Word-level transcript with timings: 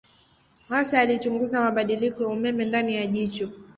Hasa 0.69 0.99
alichunguza 0.99 1.61
mabadiliko 1.61 2.23
ya 2.23 2.29
umeme 2.29 2.65
ndani 2.65 2.95
ya 2.95 3.07
jicho. 3.07 3.49